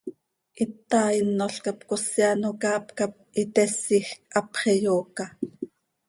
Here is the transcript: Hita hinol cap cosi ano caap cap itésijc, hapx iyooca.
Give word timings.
Hita 0.59 1.01
hinol 1.15 1.53
cap 1.65 1.79
cosi 1.89 2.21
ano 2.31 2.49
caap 2.61 2.85
cap 2.97 3.13
itésijc, 3.41 4.07
hapx 4.33 4.61
iyooca. 4.75 5.25